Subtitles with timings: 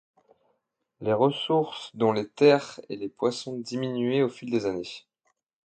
[0.99, 5.05] Les ressources dont les terres et les poissons diminuaient au fil des années.